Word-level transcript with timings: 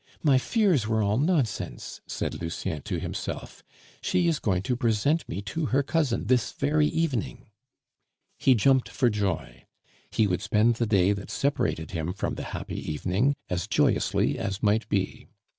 my 0.23 0.39
fears 0.39 0.87
were 0.87 1.03
all 1.03 1.19
nonsense!" 1.19 2.01
said 2.07 2.41
Lucien 2.41 2.81
to 2.81 2.99
himself. 2.99 3.61
"She 4.01 4.27
is 4.27 4.39
going 4.39 4.63
to 4.63 4.75
present 4.75 5.29
me 5.29 5.43
to 5.43 5.67
her 5.67 5.83
cousin 5.83 6.25
this 6.25 6.53
very 6.53 6.87
evening." 6.87 7.51
He 8.39 8.55
jumped 8.55 8.89
for 8.89 9.11
joy. 9.11 9.65
He 10.09 10.25
would 10.25 10.41
spend 10.41 10.77
the 10.77 10.87
day 10.87 11.13
that 11.13 11.29
separated 11.29 11.91
him 11.91 12.13
from 12.13 12.33
the 12.33 12.45
happy 12.57 12.79
evening 12.91 13.35
as 13.47 13.67
joyously 13.67 14.39
as 14.39 14.63
might 14.63 14.89
be. 14.89 15.27